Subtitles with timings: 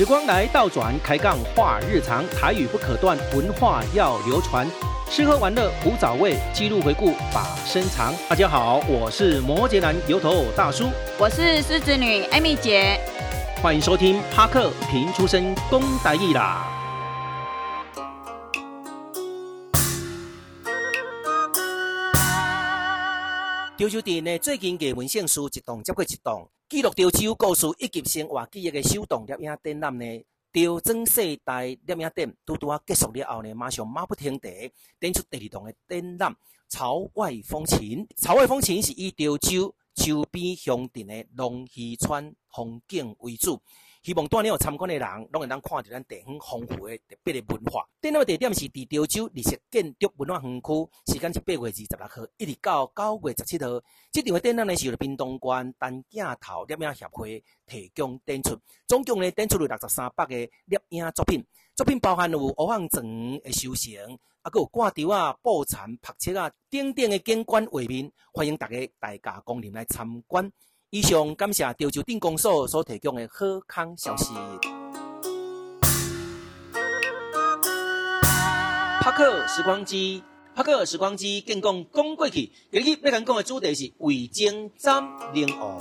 [0.00, 4.66] 时光来倒转，开杠话日常，台语不可断，文化要流传。
[5.10, 8.14] 吃喝玩乐无早味，记录回顾把身藏。
[8.26, 10.88] 大家好，我是摩羯男油头大叔，
[11.18, 12.98] 我是狮子女艾米姐，
[13.62, 16.66] 欢迎收听帕克平出身公台义啦。
[23.76, 30.24] 潮州店呢，最近艺文盛事一档接过一档，记录潮州故事以及生活记忆的手动摄影展览呢。
[30.52, 34.70] 潮州世代摄影展拄拄啊结束了后呢，马上马不停蹄
[35.00, 36.32] 展出第二档的展览
[36.68, 38.06] 《潮外风情》。
[38.22, 43.60] 《潮外风情》是以潮州周边乡镇的龙溪川风景为主。
[44.02, 47.86] 希望带领有参观的人，拢会当看到咱地方丰富的特别的文化。
[48.00, 53.82] 展览地点是伫潮州历史建筑文化园区，时间是八月二十六号，一直到九月十七号。
[54.10, 61.44] 这场的展览呢是由屏东县单镜头摄影协会提供展出，总共呢展出了六十三百个摄影作品。
[61.76, 70.50] 作品包含有乌汉城的修成，啊，搁有挂雕啊、布残、拍漆啊，等等的景观画面，欢迎大家大驾光临来参观。
[70.92, 74.34] 以上感谢潮州镇公所所提供的好康消息。
[79.00, 82.50] 帕克时光机，帕克时光机，更讲讲过去。
[82.72, 85.00] 今日要讲讲的主题是味精斩
[85.32, 85.78] 柠王。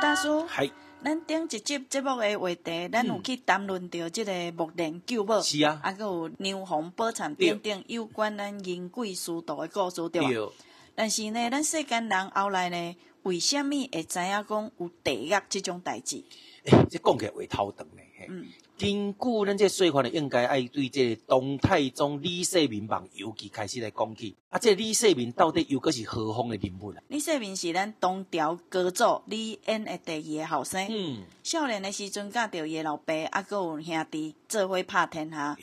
[0.00, 0.70] 大叔，嗨。
[1.04, 10.28] 咱顶一集节目的话题，咱有去谈论到即个木莲救母，是啊，啊有牛黄宝产等等有关咱人鬼殊途的故事，对吧？
[10.28, 10.48] 对。
[10.94, 16.24] 但是呢，咱世间人后来呢，为什么会知影讲有地狱这种代志？
[16.64, 18.02] 诶、欸，这讲起话头长呢。
[18.30, 18.46] 嗯。
[18.76, 24.34] 根据咱这说法呢，应该爱对这个东太宗李世民网游记开始来讲起。
[24.50, 26.96] 啊，这个、李世民到底又个是何方的人物啊？
[27.08, 30.86] 李世民是咱东条高祖李渊的第二个后生。
[30.90, 31.22] 嗯。
[31.44, 35.56] 少年的时阵，嫁着伊老爸，啊，阁有兄弟，做伙拍天下，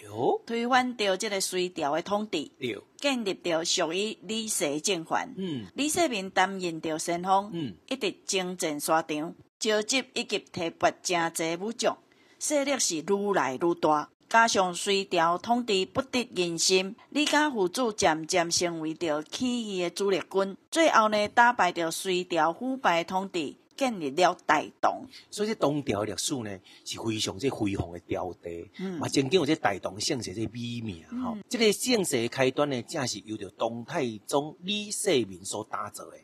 [0.45, 2.49] 推翻掉这个隋朝的统治，
[2.95, 5.33] 建立着属于李氏政权。
[5.35, 5.65] 嗯。
[5.75, 11.97] 李世民担任着先锋，嗯，一直征战沙场，召集以及提拔真侪武将。
[12.43, 20.57] 势力是愈来愈大，加上隋朝统治不得人心，李家父子渐渐成为着起义的主力军。
[20.71, 25.05] 最后呢，打败着隋朝腐败统治，建立了大同。
[25.29, 26.49] 所以这东条历史呢，
[26.83, 28.49] 是非常这辉煌的朝代，
[28.97, 31.37] 嘛，曾经有这大同盛世这美名哈。
[31.47, 36.17] 这个盛世开端呢，正是由着东太宗李世民所打造的。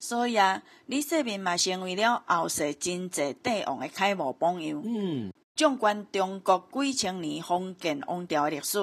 [0.00, 4.82] 所以啊，李世民嘛，成为了后世真济帝王的楷模榜样。
[4.84, 5.32] 嗯。
[5.54, 8.80] 纵观中国几千年封建王朝的历史，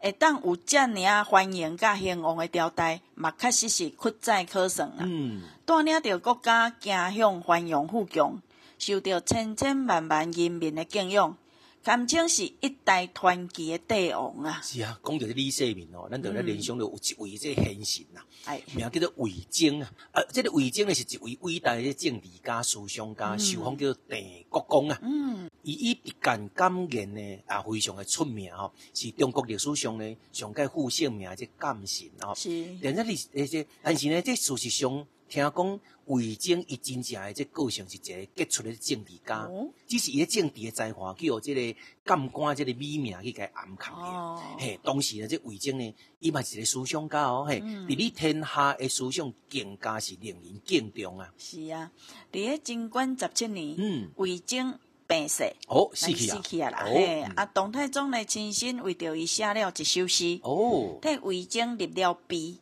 [0.00, 4.98] 会当有遮尔啊繁荣甲兴旺的朝代，嘛确实是屈指可算啊。
[5.00, 8.40] 嗯，带领着国家走向繁荣富强，
[8.78, 11.36] 受到千千万万人民的敬仰。
[11.80, 14.60] 堪称是一代传奇的帝王啊！
[14.62, 19.90] 是啊，讲到这李世民哦，咱就咧联想到有一位这贤臣呐，哎，名叫做魏征啊。
[20.12, 24.20] 啊，这个魏征呢是一位伟大的政治家、思想家，嗯、受封叫做郑
[24.50, 24.98] 国公啊。
[25.00, 32.34] 嗯，伊以一干敢言呢也，非常的出名吼，是中国历史上呢上界负盛名即敢神吼。
[32.34, 35.06] 是，但是历那些，但是呢，这事实上。
[35.30, 44.06] 听讲魏征伊真正的这个性是一个杰出的政治家，哦、只是伊个政治的才华，具有这个干官这个美名去给暗藏的。
[44.06, 51.30] 哦、嘿，当时呢，这魏征呢，伊嘛是一个思想家哦，嘿，伫你、嗯、天下的思想更加是令人敬重啊。
[51.36, 51.92] 是啊，
[52.32, 54.78] 伫咧贞观十七年，嗯，魏征。
[55.08, 56.68] 病逝哦，死去啊！
[56.70, 62.58] 啦，嘿，啊，董太宗呢，亲身为着伊写了一首诗哦，替魏征立了碑，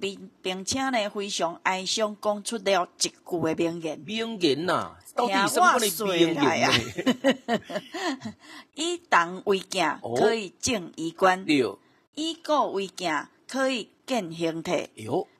[0.00, 3.98] 并并且呢，非常哀伤，讲出了一句的名言。
[4.00, 6.72] 名言呐，到底什么的名言啊？
[8.74, 11.44] 以党为镜，可以正衣冠；
[12.16, 14.88] 以古为镜，可以见形体；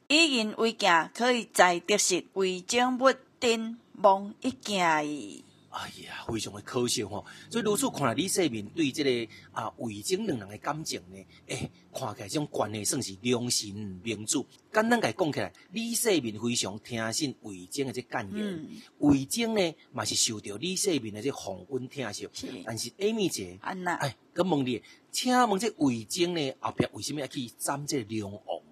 [0.06, 2.25] 以人为镜，可以载得失。
[2.34, 5.44] 为政不定忘一件矣。
[5.75, 7.25] 哎呀，非常的可惜吼！
[7.50, 11.17] 所以如此看来，李世民对这个啊魏征两人的感情呢，
[11.49, 14.47] 诶、欸，看起来这种关系算是良心明主。
[14.73, 18.69] 简单来讲起来，李世民非常听信魏征的这谏言，
[18.99, 22.29] 魏征、嗯、呢嘛是受到李世民的这皇恩疼惜。
[22.32, 23.99] 是但是艾米姐，哎那，
[24.32, 24.81] 咁问你，
[25.11, 28.63] 请问这魏征呢后壁为什么要去斩这梁王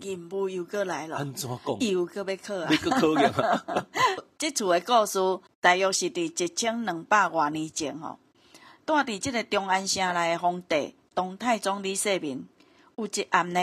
[0.00, 1.80] 任务又过来了，安怎讲？
[1.80, 2.68] 又过要考啊？
[2.70, 3.32] 要考考验。
[4.38, 5.18] 这处的故事
[5.60, 8.18] 大约是伫一千两百多年前吼，
[8.86, 12.46] 住伫即个中安城内的皇帝唐太宗李世民，
[12.96, 13.60] 有一暗呢，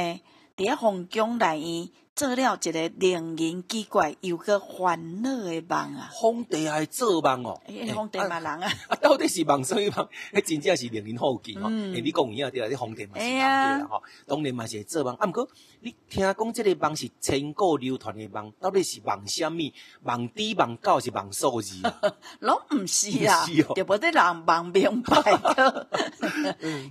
[0.57, 6.09] 伫咧皇宫内院做了一个令人奇怪又个烦恼的梦啊！
[6.13, 7.61] 皇帝还做梦哦？
[7.67, 8.71] 诶，皇帝嘛人 啊？
[8.87, 10.07] 啊，到底是梦什么梦？
[10.33, 11.67] 迄真正是令人好奇哦！
[11.67, 12.67] 诶，你讲有影对啦？
[12.69, 13.87] 你皇帝嘛是梦对啦？
[13.89, 15.13] 吼，当然嘛是会做梦。
[15.15, 15.49] 啊，毋过
[15.81, 19.73] 你听讲即个梦是千古流传的梦，到底是梦什么？
[20.01, 21.81] 梦猪梦狗是梦数字？
[22.39, 23.45] 拢毋是啊，
[23.75, 25.17] 就无得人梦明白。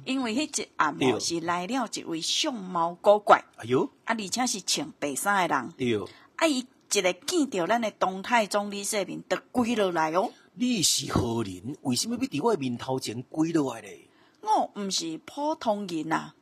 [0.05, 3.43] 因为迄一暗晡是来了一位相貌古怪。
[3.57, 3.89] 哎哟！
[4.05, 5.73] 啊，而且是穿白衫的人。
[5.77, 5.99] 对。
[6.37, 10.31] 啊，伊一个见到咱的东太宗李世民，就跪落来哦。
[10.55, 11.77] 你是何人？
[11.83, 14.09] 为什么要伫我面头前跪落来咧？
[14.43, 16.35] 我毋是普通人啊，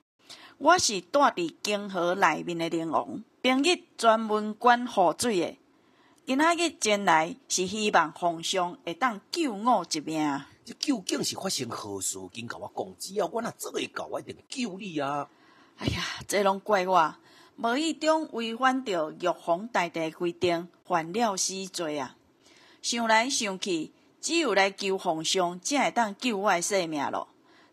[0.58, 5.56] 我是住伫泾河内面的灵王，平日专门管河水的。
[6.26, 10.42] 今仔日前来是希望皇上会当救我一命。
[10.64, 12.18] 这究竟是发生何事？
[12.32, 15.28] 紧甲我讲，只要我若做会到，我一定救你啊！
[15.78, 17.14] 哎呀，这拢怪我。
[17.56, 22.16] 无意中违反着玉皇大帝规定，犯了死罪啊！
[22.80, 27.28] 想来想去，只有来求皇上，才会当救我的性命咯。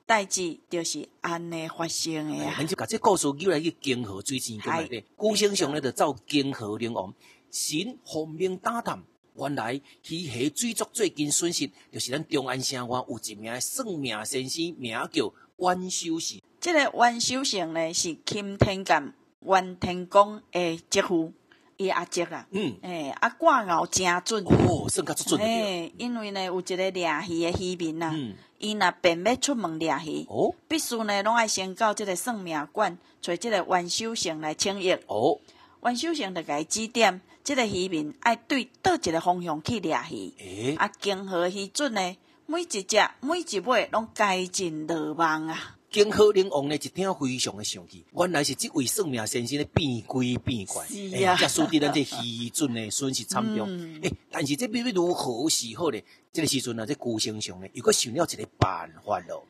[0.06, 2.56] 代志就是安尼发生的啊！
[2.58, 7.14] 咱就把这故事由来去泾河水井内底，古圣上咧就造泾河龙王，
[7.50, 9.02] 神奉命打探，
[9.36, 16.42] 原来溪河水族最近损失，就是咱中安城外有一名算命先生，名叫阮守诚。
[16.60, 19.14] 这个阮守诚呢，是钦天监。
[19.42, 21.32] 袁天罡诶，姐夫，
[21.78, 25.48] 伊阿叔啊，嗯，诶、欸，啊挂鳌真准，哦，算较准诶、
[25.88, 28.14] 欸，因为呢，有一个掠鱼诶渔民呐，
[28.58, 35.40] 伊若便要出门掠鱼，哦，必须呢，拢爱先到即个算命馆，找即个袁守诚来请益，哦，
[35.84, 42.84] 袁守诚就甲伊指点，这个渔民爱对倒一个方向去掠鱼，诶、欸，啊，经河鱼准呢，每一只
[43.22, 45.78] 每一尾拢该尽落网啊。
[45.92, 53.68] 泾河灵王呢，一听非常的生气，原来是这位算命先生咧变鬼变怪，是啊，才使得咱这鱼准呢损失惨重。
[53.68, 56.00] 哎、嗯欸，但是这必须如何是好呢？
[56.32, 59.44] 这个时阵呢，这古先生呢，又阁想了一个办法咯。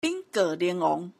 [0.00, 1.12] 禀告灵王，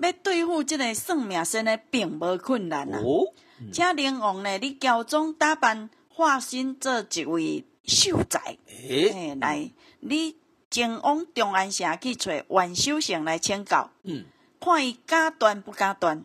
[0.00, 3.00] 要对付这个算命先生呢，并无困难啊。
[3.04, 9.70] 哦，嗯、请灵王呢，你乔装打扮，化身做一位秀才，哎、欸欸，来
[10.00, 10.36] 你。
[10.70, 14.24] 前往中安城去找袁守诚来请教，嗯，
[14.60, 16.24] 看伊敢断不敢断。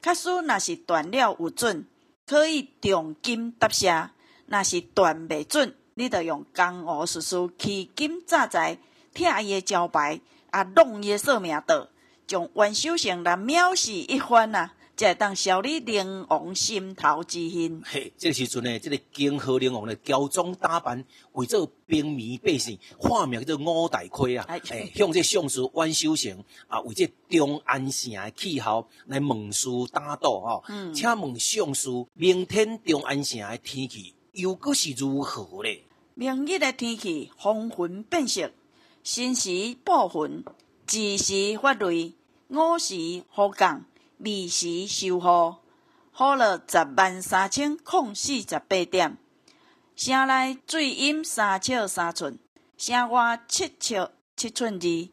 [0.00, 1.86] 假使若是断了有准，
[2.26, 4.08] 可以重金答谢；
[4.46, 8.78] 若是断未准，你得用江湖术士去金扎在
[9.14, 11.88] 拆伊个招牌，啊，弄伊个算命道，
[12.26, 14.72] 将袁守诚来藐视一番啊！
[14.96, 17.82] 才会当消你灵王心头之恨。
[17.84, 24.44] 嘿，这个时阵呢，这个金河灵王呢，乔装打扮，为做平民百姓，化名叫做五大亏啊。
[24.48, 24.60] 哎，
[24.94, 30.62] 向这相士袁守诚啊，为这中安城的气候来问事打道哦。
[30.68, 35.82] 嗯，请问相士，明天中安城的天气又阁是如何呢？
[36.14, 38.50] 明日的天气风云变色，
[39.02, 40.44] 辰时暴云，
[40.86, 42.12] 巳时发雷，
[42.48, 43.24] 午时雨
[43.56, 43.86] 降。
[44.24, 49.18] 未时收雨，雨落十万三千空四十八点。
[49.96, 52.38] 城内水淹三尺三寸，
[52.78, 55.08] 城外七尺七寸二。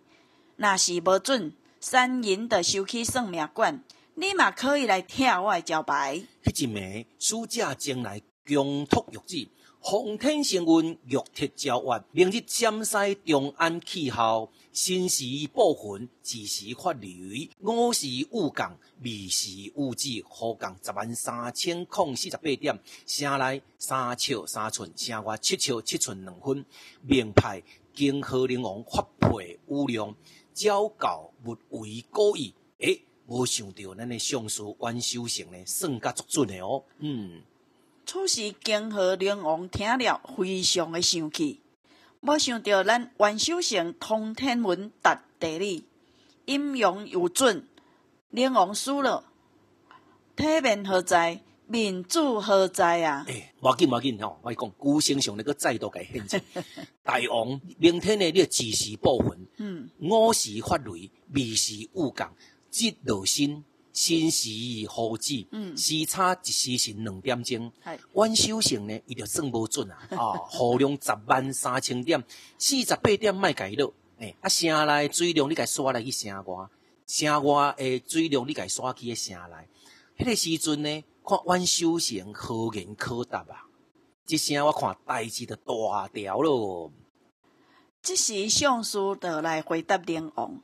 [0.58, 3.84] 若是无准，三人得收去算命馆，
[4.14, 6.22] 你嘛可以来拆我的招牌。
[6.44, 9.50] 迄一暝，使者前来恭托玉旨，
[9.82, 14.52] 风天升温，玉铁交换，明日陕西中安气候。
[14.82, 20.24] 新时暴云，巳时发雷，五时雨降，未时雨止，雨
[20.58, 22.80] 降十万三千空四十八点。
[23.06, 26.66] 城内三尺三寸，城外七尺七寸两分。
[27.02, 27.62] 明派
[27.94, 30.16] 泾河灵王发配无量，
[30.54, 32.54] 昭告勿为故意。
[32.78, 36.86] 诶、欸，无想到咱的相士袁守诚呢，算甲足准的哦。
[37.00, 37.42] 嗯，
[38.06, 41.60] 初时金河灵王听了，非常的生气。
[42.22, 45.86] 没想到咱袁守诚通天文达地理，
[46.46, 47.66] 阴阳有准，
[48.30, 49.24] 灵王输了。
[50.36, 51.42] 体面何在？
[51.72, 53.24] 民主何在啊？
[53.28, 56.42] 诶、欸，无要紧无要紧吼，我讲古圣上那个再度改献祭。
[57.06, 62.34] 大王，明天呢，你巳时暴云，嗯，午时发雷，未时雨降，
[62.72, 63.64] 即落星。
[63.92, 64.88] 辰时雨
[65.20, 67.72] 止，嗯，时差一时是两点钟。
[68.14, 69.98] 阮修行呢，伊就算无准啊！
[70.12, 72.24] 啊，雨量十万三千点，
[72.58, 73.94] 四十八点卖解落。
[74.20, 76.68] 诶、欸，啊，城内水量你该刷来去城外，
[77.08, 79.68] 城外诶水量你该刷去诶城内。
[80.18, 83.66] 迄个时阵呢，看阮修行可言可答啊！
[84.26, 86.92] 即声我看代志就大条咯。
[88.02, 90.62] 即时相士就来回答灵王：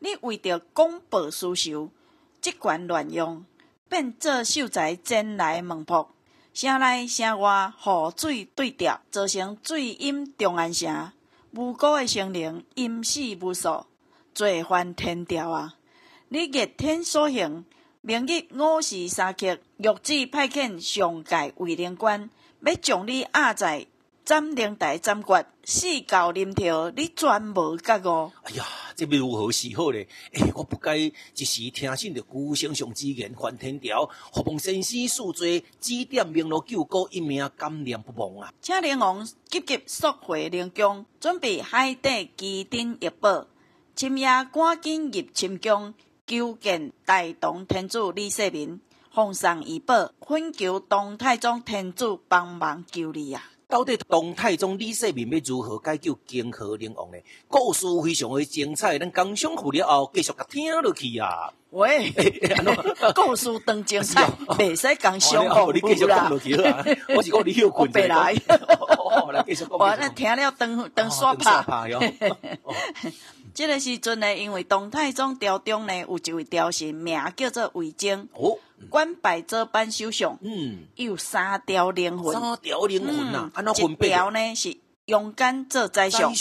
[0.00, 1.90] 你为着公报私仇。
[2.44, 3.42] 职权乱用，
[3.88, 6.10] 变做秀才前来问卜，
[6.52, 11.10] 城内城外雨水对调，造成水淹中安城，
[11.52, 13.86] 无辜的生灵淹死无数，
[14.34, 15.76] 罪犯天条啊！
[16.28, 17.64] 你逆天所行，
[18.02, 22.28] 明日午时三刻，玉旨派遣上界为灵官，
[22.60, 23.86] 要将你压在
[24.22, 28.30] 斩灵台斩决，死到临头，你全无觉悟。
[28.42, 29.98] 哎呀，这要如何是好呢？
[30.32, 38.52] 哎，我不该一时听信着孤生上之言，翻天条，何妨先生恕罪，指点明路，救过一命，感念不忘啊！
[38.60, 43.46] 请灵王急急速回灵宫，准备海底基顶一宝，
[43.96, 45.94] 深夜赶紧入深宫。
[46.26, 48.80] 求见大同天主李世民，
[49.12, 53.50] 奉上玉宝，恳求东太宗天主帮忙救你啊！
[53.74, 57.18] 到底唐太宗李世民要如何解救泾河灵王呢？
[57.48, 61.52] 故事非常的精彩，咱工商户了后继续甲听落去啊！
[61.70, 62.12] 喂，
[63.16, 66.84] 故事当精彩， 未使工商户你继续讲落去啦！
[67.16, 68.32] 我是讲你休困再来，
[69.32, 69.70] 来继续讲。
[69.76, 71.90] 我那听了当当耍拍。
[73.54, 78.56] 这个时阵呢，因为唐太宗朝中呢有一位朝臣，名叫做魏征，哦，
[78.88, 84.76] 官拜做班首相，嗯，有三条灵魂，三条灵魂啊，嗯、一条呢是
[85.06, 86.32] 勇敢做宰相，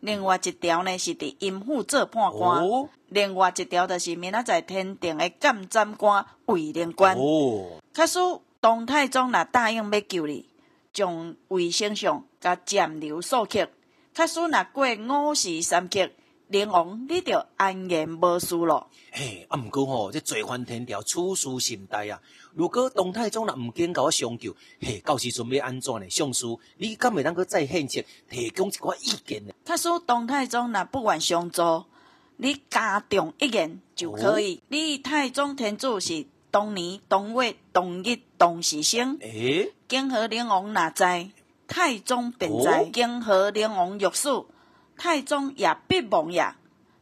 [0.00, 7.16] 另外一条呢是伫阴府做判官，哦、另外一条就是明仔载天庭的监斩官卫灵官。
[7.16, 8.18] 哦，假使
[8.60, 10.46] 唐太宗若答应要救你，
[10.92, 13.66] 将魏丞相甲暂留数刻；
[14.12, 16.10] 假使若过五时三刻。
[16.50, 18.88] 灵王，你就安然无事咯。
[19.12, 22.20] 嘿，啊，毋过吼，这罪犯天条，处事甚大啊。
[22.54, 26.10] 如果东太宗若毋肯甲我相救，嘿，到时阵要安怎呢？
[26.10, 29.54] 相思，你敢会当阁再献策，提供一寡意见呢？
[29.64, 31.84] 他说东太宗若不愿相助，
[32.36, 34.56] 你加重一言就可以。
[34.56, 39.16] 哦、你太宗天主是当年同月同日同时生。
[39.20, 41.04] 诶、欸，泾河灵王若知，
[41.68, 42.90] 太宗便在。
[42.92, 44.44] 泾河灵王欲死。
[45.02, 46.58] 太宗也必亡呀！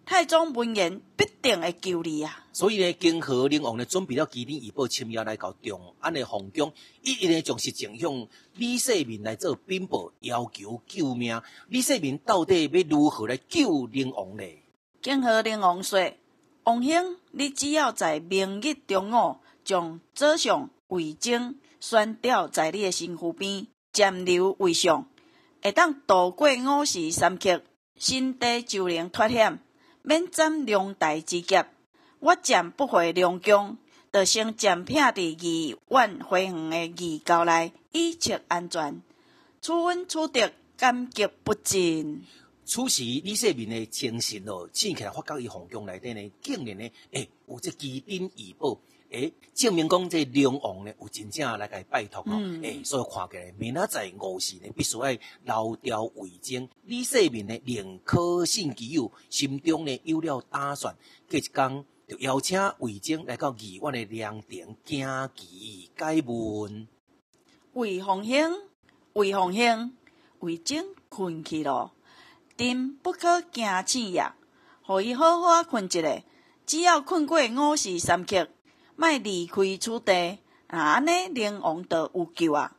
[0.07, 2.45] 太宗闻言必定会救你呀！
[2.52, 11.43] 所以呢，泾河灵王呢准备了基顶玉宝，深夜来到长安的皇宫，一一呢将实情向李世民来做禀报，要求救命。
[11.67, 14.45] 李世民到底要如何来救灵王呢？
[15.02, 15.99] 泾河灵王说
[16.62, 25.09] ：“王兄，你只要在明日中午，将左相魏征悬吊在你的身躯边，暂留为上，
[25.61, 27.61] 会当度过午时三刻。”
[27.99, 29.59] 身地就能脱险，
[30.02, 31.67] 免斩龙台之劫。
[32.21, 33.76] 我暂不回龙宫，
[34.12, 39.02] 就先暂撇伫二万回远的异教内，以求安全。
[39.61, 42.25] 处分处得，感激不尽。
[42.64, 48.78] 此时李世民的精神哦，醒起来发觉伊皇宫内底呢，竟然呢，诶、有这奇兵异宝。
[49.10, 56.68] 诶，证明讲这龙王呢有真正来甲伊拜托哦，诶、所以看起来明仔载午时呢，必须要留调魏征。
[56.84, 60.94] 李世民呢宁可信其有，心中呢有了打算。
[61.28, 66.86] 过一天就邀请魏征来到二万的凉亭，惊奇解闷。
[67.72, 68.50] 魏红兴，
[69.14, 69.96] 魏红兴，
[70.40, 71.92] 魏征困去了，
[72.56, 74.36] 定不可惊醒呀！
[74.82, 76.22] 互伊好好困一下，
[76.66, 78.48] 只要困过午时三刻。
[79.00, 82.73] 卖离开此地，啊，安尼灵王就有救啊！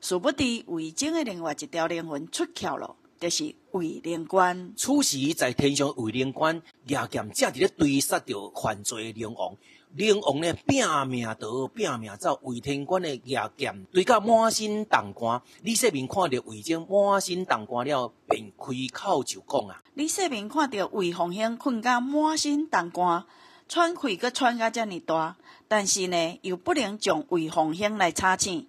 [0.00, 4.72] 殊不知魏征的另外一条灵魂出窍了，就是魏灵官。
[4.76, 9.54] 此时在天上魏灵官夜剑正伫咧追杀着犯罪的灵王，
[9.94, 15.40] 灵王呢拼命逃，拼命走，魏天官的夜剑追到满身重汗。
[15.62, 19.80] 李世民看着魏征满身重汗了，便开口就讲啊！
[19.94, 23.24] 李世民看着魏皇兄困到满身重汗。
[23.72, 25.34] 喘气阁喘甲遮尔大，
[25.66, 28.68] 但是呢，又不能将魏皇兄来吵醒。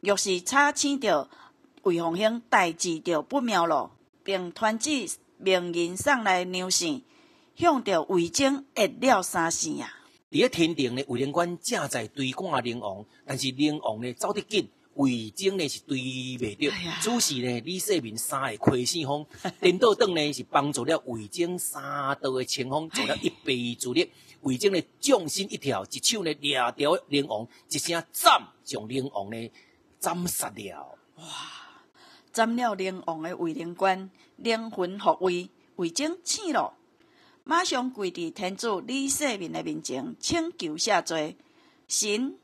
[0.00, 1.30] 若是吵醒着
[1.84, 7.00] 魏皇兄，代志就不妙咯，并传旨命人送来牛肾，
[7.56, 9.88] 向着魏征一了三声啊！
[10.30, 16.70] 伫咧天庭呢，卫灵官正在追赶灵王，但是灵王呢走得紧，魏征呢是追袂着。
[17.00, 19.24] 此时、哎、呢，李世民三个亏四方，
[19.62, 21.82] 颠倒转呢是帮助了魏征三
[22.20, 24.10] 道的前锋做了一臂之力。
[24.42, 29.50] 魏征呢，纵身一跳，一手呢抓掉灵王，一声斩，将灵王呢
[29.98, 30.98] 斩杀了。
[31.16, 31.24] 哇！
[32.32, 36.74] 斩了灵王的卫灵官，灵魂复位，魏征醒了，
[37.44, 41.36] 马上跪伫天主李世民的面前，请求下罪。
[41.86, 42.38] 神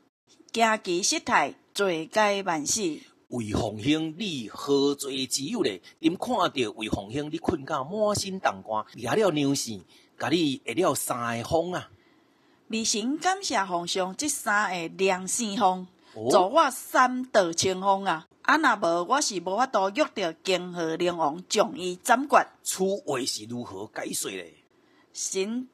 [0.51, 2.81] 惊奇失态，罪该万死。
[3.29, 5.81] 魏皇兄，你何罪之有呢？
[5.99, 9.81] 因看到魏皇兄，你困到满身重汗，抓了牛肾。
[10.19, 11.89] 甲你会了三个风啊！
[12.67, 18.27] 微臣感谢皇上这三个良善风，助、哦、我三道清风啊！
[18.41, 22.45] 啊，若无我是无法度约着泾河灵王将伊斩决。
[22.63, 24.43] 此话是如何解说呢？
[25.13, 25.69] 臣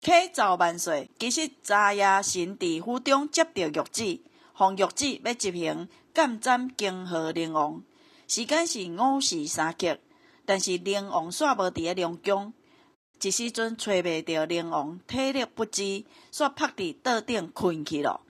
[0.00, 4.20] 启奏万岁，其实昨夜神伫府中接到玉旨，
[4.56, 7.82] 奉諭旨要执行监斩泾河灵王，
[8.26, 9.98] 时间是午时三刻，
[10.46, 12.54] 但是灵王煞无伫咧龙宫。
[13.22, 18.20] 一时阵找袂着灵王，体力不支，煞趴伫桌顶困去咯。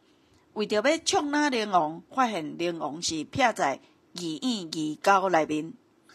[0.52, 3.80] 为着要抢那灵王，发现灵王是徛在
[4.14, 5.72] 二院二沟内面。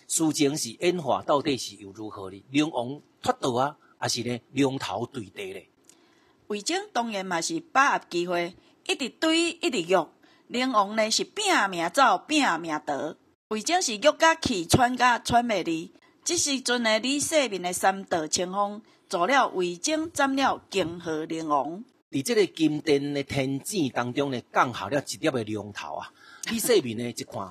[0.08, 2.44] 事情是演化，到底是又如何呢？
[2.52, 5.68] 灵王脱逃啊，还是呢龙头对地呢？
[6.46, 8.56] 魏征当然嘛是把握机会，
[8.86, 10.08] 一直追，一直约。
[10.46, 13.16] 灵王呢是拼命走，拼命逃。
[13.48, 15.92] 魏征是约甲气喘甲喘袂离。
[16.28, 21.82] 这时阵的李世民的三道清风做了魏征斩了泾河灵王。
[22.12, 26.12] 伫这个金殿的天井当中呢，降下了一粒的龙头啊！
[26.52, 27.50] 李世民呢一看，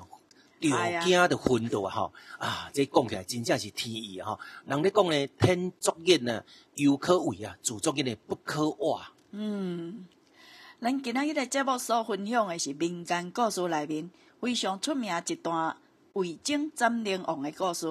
[0.61, 0.69] 就
[1.03, 1.89] 惊就昏倒啊！
[1.89, 4.29] 吼啊，这讲起来真正是天意啊！
[4.29, 6.43] 吼，人咧讲呢，天作孽呢，
[6.75, 9.11] 犹可畏啊，自作孽呢，不可挖。
[9.31, 10.05] 嗯，
[10.79, 15.75] 咱今仔日个节目所分享的是民间故事里面非常出名一段
[16.13, 17.87] 魏征斩灵王的故事。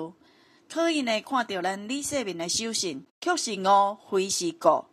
[0.68, 4.85] 可以呢，看到咱李世民的手信，却是误，非是故。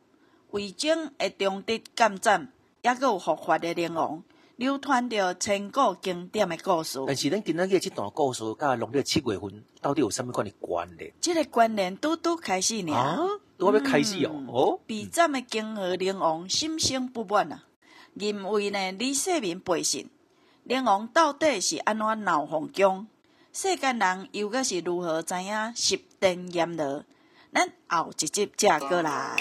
[0.52, 2.52] 魏征会忠德敢斩，
[2.84, 4.24] 抑阁有佛法的灵王，
[4.56, 7.00] 流传着千古经典的故事。
[7.08, 11.12] 但是咱今仔日这段故事，甲农历七月份到底有甚物款的关联？
[11.20, 13.18] 这个关联拄拄开始呢，啊，
[13.58, 14.32] 都还没开始哦。
[14.32, 17.64] 嗯、哦，被斩的泾河灵王心生不满啊，
[18.14, 20.08] 认为呢李世民背信，
[20.64, 23.08] 灵王到底是安怎闹黄江？
[23.56, 27.04] 世间人又阁是如何知影十殿阎罗？
[27.54, 29.36] 咱后一集再过来。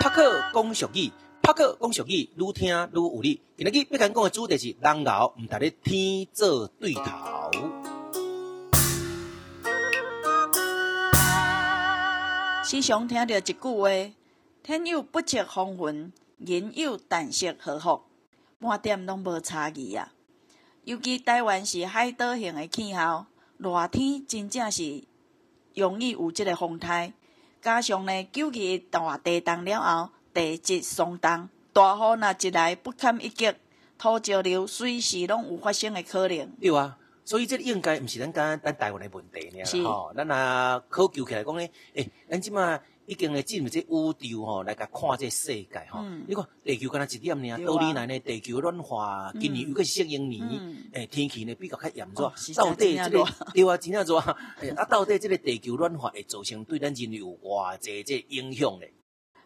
[0.00, 3.42] 拍克讲俗语，拍克讲俗语，愈听愈有理。
[3.58, 7.50] 今日要讲的主题是人老毋值得天做对头。
[12.64, 13.90] 时常听到一句话：
[14.62, 18.00] 天有不测风云，人有旦夕祸福。
[18.62, 20.12] 半点拢无差异啊！
[20.84, 23.26] 尤其台湾是海岛型的气候，
[23.58, 25.02] 热天真正是
[25.74, 27.12] 容易有这个风台。
[27.60, 33.52] 加上呢，九二一大地震了后，地质松动，大雨若一来不堪一击，
[33.98, 36.48] 土石流随时拢有发生的可能。
[36.60, 41.60] 对啊，所以这个应该毋是咱讲咱台湾的问题尔啦，吼，咱啊考究起来讲呢，
[41.94, 42.78] 诶、欸，咱即马。
[43.06, 46.00] 已经来进入这宇宙吼，来甲看这世界吼。
[46.02, 50.40] 嗯、你看地球敢若一点尔，多年来呢，地球暖化，今年又个是适应年，
[50.92, 52.26] 诶、天气呢比较较严重。
[52.26, 58.86] 哦、到底这个 对啊，真正热啊，到底这个地球暖化会造成对咱人类有偌济这影响呢？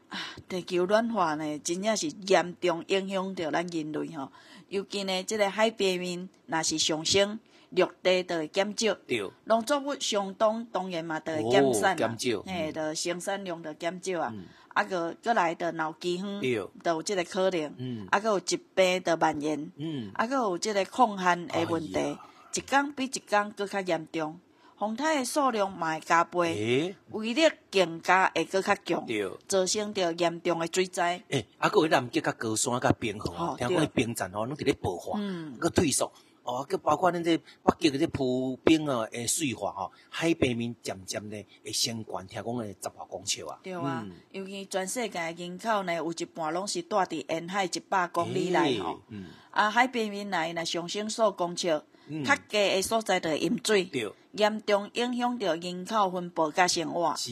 [0.09, 4.31] 啊，地球暖化呢，真正是严重影响着咱人类吼。
[4.69, 7.39] 尤其呢，这个海平面若是上升。
[7.71, 8.97] 陆地就会减少，
[9.45, 14.33] 农作物相当当然嘛，就会减产嘛，嘿，就生产量就减少啊。
[14.69, 18.07] 啊个过来就闹饥荒，就有这个可能。
[18.11, 19.73] 啊个有疾病的蔓延，
[20.15, 22.19] 啊个有这个抗旱的问题，
[22.55, 24.39] 一天比一天搁较严重。
[24.79, 29.07] 风台的数量嘛会加倍，威力更加会搁较强，
[29.49, 31.23] 造成着严重的水灾。
[31.29, 35.19] 诶，啊个有南极、甲高山、甲冰河，听讲个冰层哦，拢伫咧爆发，
[35.59, 36.13] 搁退缩。
[36.47, 43.59] 哦，佮包括恁这北极个这浮冰啊，诶，水化吼，海平面渐渐的会升悬，听讲诶十外公尺啊。
[43.65, 49.01] 对啊，嗯、尤其全世界人口呢，有一半拢是住伫沿海一百公里内吼。
[49.09, 49.27] 嗯。
[49.51, 53.91] 啊，海平面内呢上升数公尺，较、嗯、低诶所在就会淹水，
[54.33, 57.13] 严重影响着人口分布甲生活。
[57.17, 57.31] 是，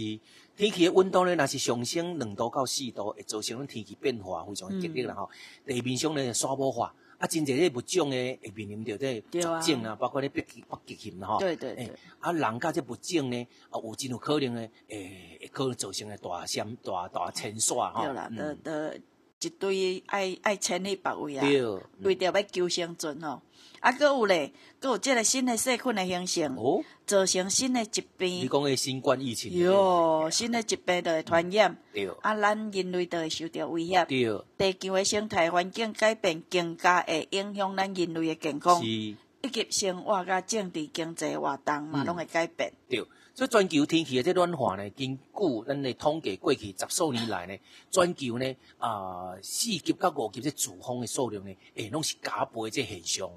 [0.56, 5.30] 天气的温度呢，若是上升两度到四度，会造成天气变化非常激烈啦吼。
[5.64, 6.92] 地面上呢沙漠化。
[7.18, 11.38] 啊，真侪咧物种诶会面临着这绝症啊，包括咧北极北极熊吼。
[11.38, 11.90] 对对对。
[12.20, 18.02] 啊，人甲这物种呢，啊，有真有可能诶，诶，可能造成诶大山大大迁徙吼。
[18.04, 19.00] 对啦，得得
[19.46, 21.46] 一堆爱爱迁去别位啊。
[21.46, 21.62] 对。
[22.02, 23.42] 为着要求生存吼。
[23.80, 28.30] 啊，搁有咧，搁有即个新的细菌的形成，哦，造成新的疾病。
[28.30, 29.52] 你讲诶新冠疫情。
[29.58, 31.76] 哟，新的疾病就会传染。
[31.92, 32.08] 对。
[32.22, 34.02] 啊，咱人类就会受到威胁。
[34.06, 34.24] 对。
[34.56, 38.82] 地球的生态环境改变，更加会影响咱人类的健康。
[38.82, 38.86] 是。
[38.86, 42.72] 以及生活甲政治经济活动嘛，拢会改变。
[42.88, 43.04] 对。
[43.34, 47.58] 所以全球天气的这暖化呢，根据咱的统计，过去十数年来呢，
[47.90, 53.28] 全球呢，啊，四级到五级这飓风的数量呢，诶，拢是加倍这现象。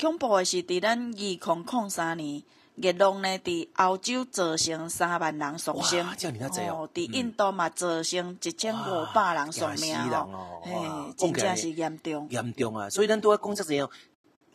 [0.00, 2.42] 恐怖的是，伫咱二零零三年
[2.76, 6.06] 热浪呢，伫欧洲造成三万人丧生。
[6.06, 10.62] 哦，伫印度嘛造成一千五百人丧命哦。
[10.62, 10.72] 嘿，
[11.14, 12.26] 真正是严重。
[12.30, 12.88] 严重啊！
[12.88, 13.90] 所以咱都要讲这样。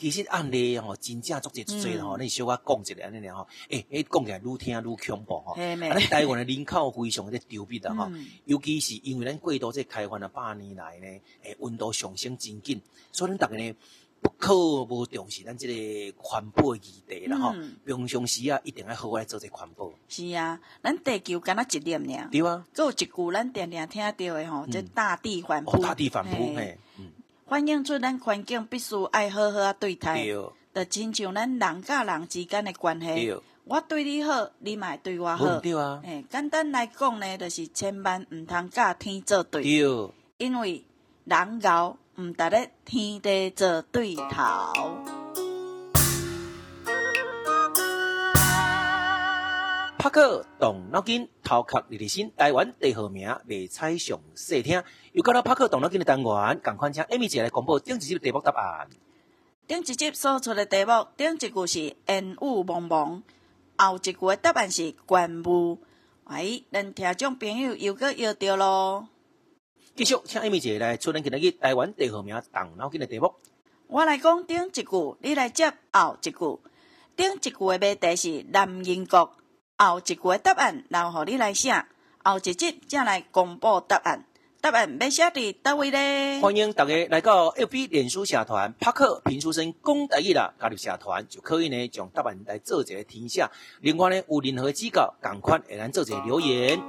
[0.02, 5.56] 其实案例吼，真正足济足济吼，你小可讲一下安尼尔吼，诶，诶，讲起来愈听愈恐怖吼。
[5.56, 8.12] 咱台湾的人口非常的凋敝的吼，
[8.46, 11.06] 尤其是因为咱过度这开发了百年来呢，
[11.44, 13.76] 诶，温度上升真紧，所以咱大家呢
[14.24, 17.54] 不可无重视咱这个环保议题啦吼。
[17.86, 19.92] 平常时啊，一定要好好来做这环保。
[20.08, 22.28] 是啊，咱地球敢若一粒尔。
[22.32, 22.66] 对啊。
[22.76, 25.78] 还有一句咱常常听到的吼，这大地环保。
[25.78, 26.78] 大地环保，嘿。
[27.52, 30.26] 反映出咱环境必须爱好好啊对待，
[30.74, 33.36] 着亲像咱人甲人之间的关系。
[33.66, 35.60] 我对你好，你嘛对我好。
[35.60, 36.00] 对啊。
[36.06, 39.64] 诶，简单来讲呢，就是千万毋通甲天作对。
[39.64, 40.10] 对。
[40.38, 40.82] 因为
[41.26, 45.21] 人敖毋值咧天地作对头。
[50.02, 52.34] 拍克动脑筋，头壳立立新。
[52.36, 54.82] 台湾第号名，未猜上细听。
[55.12, 58.90] 又到了拍克动脑筋的单元，赶快请 Amy 姐来公布顶一集的题目答案。
[59.68, 63.22] 顶一集所出的题目，顶一句是烟雾蒙蒙，
[63.78, 65.78] 后一句的答案是关雾。
[66.24, 69.08] 哎，咱听众朋友又个又对咯。
[69.96, 73.36] 继续请 Amy 姐来出咱今日台湾第号名动脑筋的题目。
[73.86, 76.60] 我来讲顶一句，你来接后一句。
[77.16, 79.32] 顶一句的谜题是南英国。
[79.84, 81.74] 后一句的答案，然后你来写，
[82.24, 84.24] 后一集才来公布答案。
[84.62, 86.40] 答案要写伫叨位咧？
[86.40, 93.44] 欢迎大家来到 FB 脸书社团拍克评书声讲台语啦，加入社团就可以呢，将答案来做一个填写。
[93.80, 96.80] 另外呢，有任何指教，赶快会来做一个留言。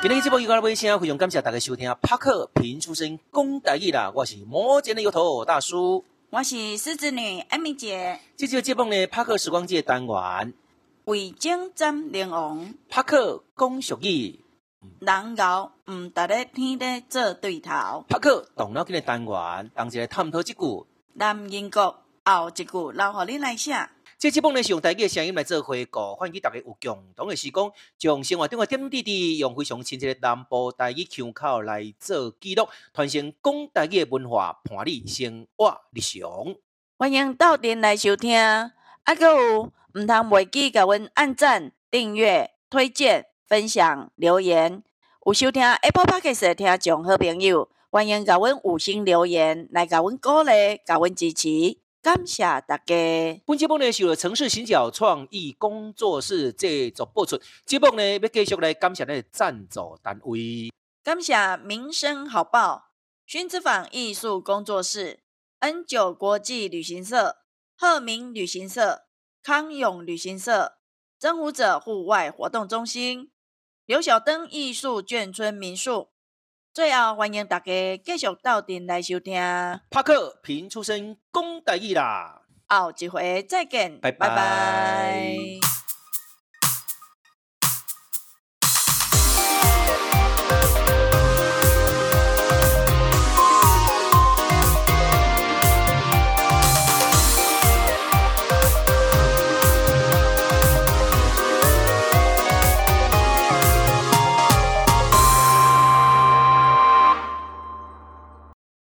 [0.00, 6.04] 今天节目又到了尾声，非常感谢大家收听拍克评书声讲台语啦，我是摩羯的油头大叔。
[6.30, 10.52] 我是狮子女艾米姐，这就接棒呢，拍克时光机单元，
[11.06, 14.38] 为精占灵王，拍克讲俗语，
[15.00, 23.88] 人熬毋值咧天地做对头，拍克动脑筋的单元，同时来探讨一句，南英国后一句，留互你来写。
[24.18, 36.56] 这期节目呢是用台语的声音来做回顾，欢迎大家有共同的时光，将生活中的点点滴滴用非常亲切的南部台语腔口来做记录，传承讲台语的文化，伴你生活日常。
[36.96, 38.72] 欢迎到店来收听，啊，
[39.16, 44.82] 阁有毋通忘记甲阮按赞、订阅、推荐、分享、留言。
[45.24, 51.78] 有收听 Apple Podcast 的听众好朋友，欢迎甲阮五星留言来甲阮鼓励，甲阮支持。
[52.08, 52.94] 感谢大家。
[53.44, 57.38] 本节目呢是由城市行脚创意工作室制作播出。
[57.66, 60.72] 节目呢要继续来感谢咱的赞助单位。
[61.04, 62.92] 感谢民生好报、
[63.28, 65.20] 薰之坊艺术工作室、
[65.58, 67.36] N 九国际旅行社、
[67.76, 69.02] 鹤鸣旅行社、
[69.42, 70.78] 康永旅行社、
[71.18, 73.30] 征服者户外活动中心、
[73.84, 76.08] 刘小灯艺术眷村民宿。
[76.78, 77.72] 最后，欢迎大家
[78.04, 79.34] 继续到店来收听。
[79.90, 84.28] 拍克平出身功德义啦，后一回再见，拜拜。
[84.28, 85.77] 拜拜。